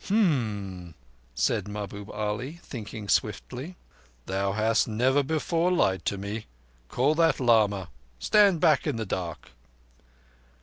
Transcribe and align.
"Um!" 0.09 0.95
said 1.35 1.67
Mahbub 1.67 2.09
Ali, 2.09 2.59
thinking 2.63 3.07
swiftly. 3.07 3.77
"Thou 4.25 4.53
hast 4.53 4.87
never 4.87 5.21
before 5.21 5.71
lied 5.71 6.05
to 6.05 6.17
me. 6.17 6.47
Call 6.89 7.13
that 7.13 7.39
lama—stand 7.39 8.59
back 8.59 8.87
in 8.87 8.95
the 8.95 9.05
dark." 9.05 9.51